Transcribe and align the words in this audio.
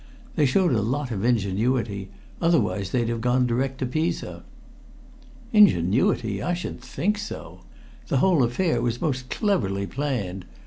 They 0.35 0.47
showed 0.47 0.73
a 0.73 0.81
lot 0.81 1.11
of 1.11 1.23
ingenuity, 1.23 2.09
otherwise 2.41 2.89
they'd 2.89 3.09
have 3.09 3.21
gone 3.21 3.45
direct 3.45 3.77
to 3.77 3.85
Pisa." 3.85 4.43
"Ingenuity! 5.53 6.41
I 6.41 6.55
should 6.55 6.81
think 6.81 7.19
so! 7.19 7.59
The 8.07 8.17
whole 8.17 8.41
affair 8.41 8.81
was 8.81 8.99
most 8.99 9.29
cleverly 9.29 9.85
planned. 9.85 10.45